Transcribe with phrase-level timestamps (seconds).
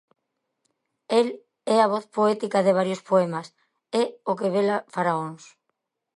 [1.19, 1.27] El
[1.75, 3.47] é a voz poética de varios poemas,
[4.01, 5.43] é o que vela faraóns.